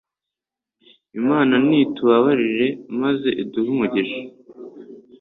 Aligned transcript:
Imana 1.19 1.53
nitubabarire 1.67 2.67
maze 3.01 3.29
iduhe 3.43 3.67
umugisha 3.75 4.19